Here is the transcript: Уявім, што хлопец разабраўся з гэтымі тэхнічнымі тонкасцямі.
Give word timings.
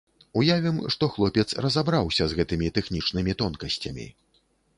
Уявім, 0.39 0.77
што 0.95 1.09
хлопец 1.15 1.45
разабраўся 1.65 2.23
з 2.33 2.39
гэтымі 2.41 2.73
тэхнічнымі 2.79 3.37
тонкасцямі. 3.45 4.09